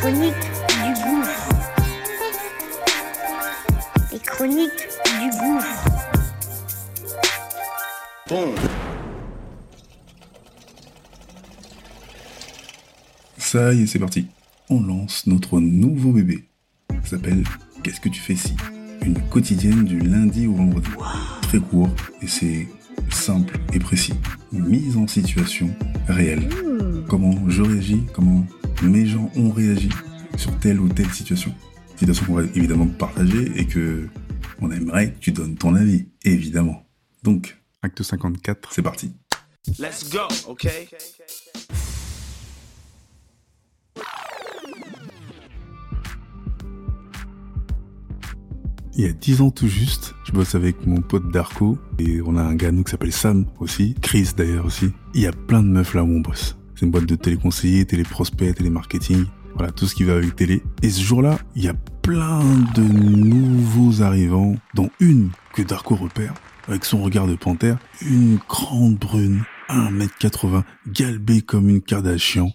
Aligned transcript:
chroniques 0.00 0.34
du 0.84 0.92
gouffre. 1.02 1.48
Les 4.12 4.18
chroniques 4.20 4.88
du 5.20 5.30
gouffre. 5.38 5.84
Ça 13.38 13.74
y 13.74 13.82
est, 13.82 13.86
c'est 13.86 13.98
parti. 13.98 14.28
On 14.70 14.80
lance 14.80 15.26
notre 15.26 15.58
nouveau 15.58 16.12
bébé. 16.12 16.44
Ça 17.02 17.16
s'appelle 17.16 17.42
Qu'est-ce 17.82 18.00
que 18.00 18.08
tu 18.08 18.20
fais 18.20 18.36
si? 18.36 18.54
Une 19.04 19.20
quotidienne 19.28 19.84
du 19.84 19.98
lundi 19.98 20.46
au 20.46 20.54
vendredi. 20.54 20.90
Très 21.42 21.58
court 21.58 21.90
et 22.22 22.28
c'est 22.28 22.68
simple 23.10 23.58
et 23.72 23.80
précis. 23.80 24.14
Mise 24.52 24.96
en 24.96 25.08
situation 25.08 25.70
réelle. 26.06 26.48
Comment 27.08 27.34
je 27.48 27.62
réagis, 27.62 28.04
comment 28.12 28.44
mes 28.82 29.06
gens 29.06 29.30
ont 29.36 29.50
réagi 29.50 29.88
sur 30.36 30.56
telle 30.58 30.80
ou 30.80 30.88
telle 30.88 31.10
situation. 31.10 31.52
Situation 31.96 32.26
qu'on 32.26 32.34
va 32.34 32.44
évidemment 32.54 32.86
partager 32.86 33.52
et 33.56 33.66
que 33.66 34.08
on 34.60 34.70
aimerait 34.70 35.12
que 35.12 35.18
tu 35.18 35.32
donnes 35.32 35.56
ton 35.56 35.74
avis, 35.74 36.06
évidemment. 36.24 36.86
Donc, 37.22 37.58
acte 37.82 38.02
54, 38.02 38.72
c'est 38.72 38.82
parti. 38.82 39.12
Let's 39.78 40.08
go, 40.10 40.20
okay? 40.48 40.88
Il 48.94 49.04
y 49.04 49.08
a 49.08 49.12
10 49.12 49.42
ans 49.42 49.50
tout 49.52 49.68
juste, 49.68 50.14
je 50.24 50.32
bosse 50.32 50.56
avec 50.56 50.84
mon 50.84 51.00
pote 51.00 51.30
Darko 51.30 51.78
et 52.00 52.20
on 52.20 52.36
a 52.36 52.42
un 52.42 52.56
gars 52.56 52.72
nous 52.72 52.82
qui 52.82 52.90
s'appelle 52.90 53.12
Sam 53.12 53.46
aussi, 53.60 53.94
Chris 54.02 54.30
d'ailleurs 54.36 54.66
aussi. 54.66 54.90
Il 55.14 55.20
y 55.20 55.26
a 55.26 55.32
plein 55.32 55.62
de 55.62 55.68
meufs 55.68 55.94
là 55.94 56.02
où 56.02 56.08
on 56.08 56.20
bosse. 56.20 56.57
C'est 56.78 56.86
une 56.86 56.92
boîte 56.92 57.06
de 57.06 57.16
téléconseillers, 57.16 57.86
téléprospects, 57.86 58.54
télémarketing, 58.54 59.24
voilà 59.56 59.72
tout 59.72 59.88
ce 59.88 59.96
qui 59.96 60.04
va 60.04 60.14
avec 60.14 60.36
télé. 60.36 60.62
Et 60.80 60.90
ce 60.90 61.02
jour-là, 61.02 61.40
il 61.56 61.64
y 61.64 61.68
a 61.68 61.74
plein 61.74 62.44
de 62.76 62.82
nouveaux 62.82 64.00
arrivants, 64.02 64.54
dont 64.74 64.88
une 65.00 65.30
que 65.54 65.62
Darko 65.62 65.96
repère 65.96 66.34
avec 66.68 66.84
son 66.84 67.02
regard 67.02 67.26
de 67.26 67.34
panthère, 67.34 67.78
une 68.02 68.38
grande 68.48 68.94
brune, 68.94 69.42
1m80, 69.68 70.62
galbée 70.86 71.42
comme 71.42 71.68
une 71.68 71.82
Kardashian. 71.82 72.52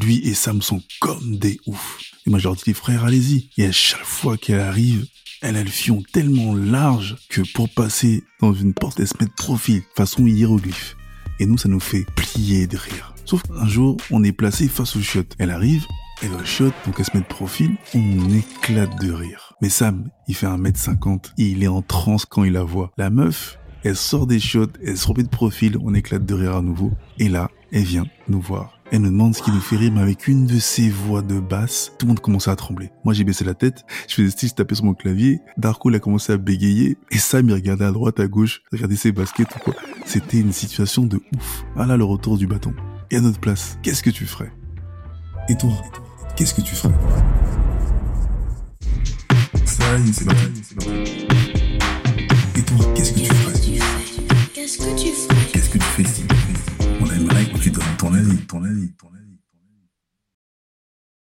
Lui 0.00 0.26
et 0.26 0.32
Sam 0.32 0.62
sont 0.62 0.80
comme 0.98 1.36
des 1.36 1.60
oufs. 1.66 1.98
Et 2.26 2.30
moi 2.30 2.38
je 2.38 2.44
leur 2.44 2.56
dis 2.56 2.72
frère 2.72 3.04
allez-y. 3.04 3.50
Et 3.58 3.66
à 3.66 3.72
chaque 3.72 4.04
fois 4.04 4.38
qu'elle 4.38 4.60
arrive, 4.60 5.04
elle 5.42 5.56
a 5.56 5.62
le 5.62 5.68
fion 5.68 6.02
tellement 6.14 6.54
large 6.54 7.16
que 7.28 7.42
pour 7.52 7.68
passer 7.68 8.24
dans 8.40 8.54
une 8.54 8.72
porte, 8.72 9.00
elle 9.00 9.08
se 9.08 9.14
met 9.20 9.26
de 9.26 9.32
profil, 9.32 9.82
façon 9.94 10.26
hiéroglyphe. 10.26 10.96
Et 11.38 11.46
nous, 11.46 11.58
ça 11.58 11.68
nous 11.68 11.80
fait 11.80 12.04
plier 12.14 12.66
de 12.66 12.76
rire. 12.76 13.14
Sauf 13.24 13.42
qu'un 13.42 13.66
jour, 13.66 13.96
on 14.10 14.22
est 14.24 14.32
placé 14.32 14.68
face 14.68 14.96
au 14.96 15.00
shot. 15.00 15.24
Elle 15.38 15.50
arrive, 15.50 15.86
elle 16.22 16.46
shot, 16.46 16.70
donc 16.86 16.94
elle 16.98 17.04
se 17.04 17.10
met 17.14 17.22
de 17.22 17.26
profil, 17.26 17.76
on 17.94 18.30
éclate 18.30 19.00
de 19.00 19.12
rire. 19.12 19.54
Mais 19.60 19.68
Sam, 19.68 20.08
il 20.28 20.34
fait 20.34 20.46
1m50, 20.46 21.32
et 21.38 21.44
il 21.44 21.62
est 21.62 21.68
en 21.68 21.82
transe 21.82 22.24
quand 22.24 22.44
il 22.44 22.52
la 22.52 22.62
voit. 22.62 22.92
La 22.96 23.10
meuf, 23.10 23.58
elle 23.84 23.96
sort 23.96 24.26
des 24.26 24.40
shots, 24.40 24.66
elle 24.84 24.96
se 24.96 25.06
remet 25.08 25.24
de 25.24 25.28
profil, 25.28 25.76
on 25.82 25.94
éclate 25.94 26.24
de 26.24 26.34
rire 26.34 26.56
à 26.56 26.62
nouveau. 26.62 26.92
Et 27.18 27.28
là, 27.28 27.50
elle 27.72 27.84
vient 27.84 28.06
nous 28.28 28.40
voir. 28.40 28.75
Elle 28.92 29.00
nous 29.02 29.10
demande 29.10 29.34
ce 29.34 29.42
qui 29.42 29.50
nous 29.50 29.60
fait 29.60 29.76
rire, 29.76 29.92
mais 29.92 30.00
avec 30.00 30.28
une 30.28 30.46
de 30.46 30.60
ses 30.60 30.88
voix 30.88 31.20
de 31.20 31.40
basse, 31.40 31.92
tout 31.98 32.06
le 32.06 32.10
monde 32.10 32.20
commençait 32.20 32.50
à 32.50 32.56
trembler. 32.56 32.92
Moi, 33.04 33.14
j'ai 33.14 33.24
baissé 33.24 33.44
la 33.44 33.54
tête, 33.54 33.84
je 34.08 34.14
faisais 34.14 34.30
style, 34.30 34.48
je 34.50 34.54
tapais 34.54 34.76
sur 34.76 34.84
mon 34.84 34.94
clavier, 34.94 35.40
Darko, 35.56 35.90
il 35.90 35.96
a 35.96 35.98
commencé 35.98 36.32
à 36.32 36.36
bégayer, 36.36 36.96
et 37.10 37.18
Sam, 37.18 37.48
il 37.48 37.54
regardait 37.54 37.84
à 37.84 37.90
droite, 37.90 38.20
à 38.20 38.28
gauche, 38.28 38.62
regardait 38.70 38.94
ses 38.94 39.10
baskets 39.10 39.54
ou 39.56 39.58
quoi. 39.58 39.74
C'était 40.04 40.38
une 40.38 40.52
situation 40.52 41.04
de 41.04 41.20
ouf. 41.34 41.64
Voilà 41.74 41.96
le 41.96 42.04
retour 42.04 42.38
du 42.38 42.46
bâton. 42.46 42.74
Et 43.10 43.16
à 43.16 43.20
notre 43.20 43.40
place, 43.40 43.76
qu'est-ce 43.82 44.04
que 44.04 44.10
tu 44.10 44.24
ferais? 44.24 44.52
Et 45.48 45.56
toi, 45.56 45.70
qu'est-ce 46.36 46.54
que 46.54 46.60
tu 46.60 46.74
ferais? 46.76 46.94
C'est. 49.64 51.25
Ton 58.56 58.64
avis, 58.64 58.72
ton 58.72 58.72
avis, 58.74 58.92
ton 58.96 59.08
avis. 59.08 59.15